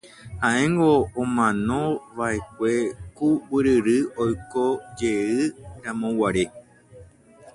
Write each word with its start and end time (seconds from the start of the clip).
Ha'éngo 0.41 0.91
omanova'ekue 1.21 2.73
ku 3.17 3.27
guyryry 3.47 3.97
oikojeyramoguare. 4.23 6.45